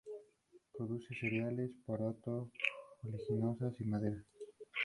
[0.75, 2.49] Produce cereales, poroto,
[3.03, 4.17] oleaginosas y madera.